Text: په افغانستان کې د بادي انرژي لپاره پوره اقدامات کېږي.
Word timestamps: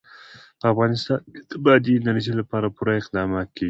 په 0.59 0.65
افغانستان 0.73 1.21
کې 1.31 1.41
د 1.49 1.51
بادي 1.63 1.93
انرژي 1.97 2.33
لپاره 2.39 2.67
پوره 2.75 2.93
اقدامات 3.01 3.47
کېږي. 3.51 3.59